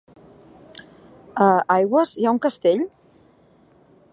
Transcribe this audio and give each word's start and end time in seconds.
A 1.47 1.49
Aigües 1.75 2.15
hi 2.23 2.27
ha 2.29 2.33
un 2.37 2.41
castell? 2.47 2.83